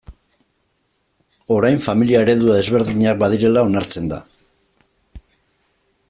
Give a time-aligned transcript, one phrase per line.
[1.57, 4.19] Orain familia eredu desberdinak badirela onartzen da.